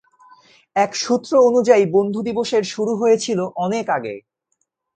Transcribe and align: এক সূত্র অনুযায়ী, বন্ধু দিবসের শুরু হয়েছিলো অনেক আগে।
এক 0.75 0.91
সূত্র 0.95 1.31
অনুযায়ী, 1.49 1.83
বন্ধু 1.91 2.19
দিবসের 2.21 2.63
শুরু 2.65 2.93
হয়েছিলো 2.95 3.43
অনেক 3.57 3.85
আগে। 3.89 4.15